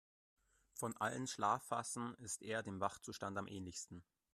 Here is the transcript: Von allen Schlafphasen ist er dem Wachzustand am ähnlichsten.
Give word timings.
Von 0.73 0.97
allen 0.97 1.27
Schlafphasen 1.27 2.15
ist 2.15 2.41
er 2.41 2.63
dem 2.63 2.79
Wachzustand 2.79 3.37
am 3.37 3.45
ähnlichsten. 3.45 4.03